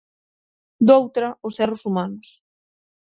Doutra, 0.89 1.27
os 1.47 1.55
erros 1.65 1.81
humanos. 1.89 2.27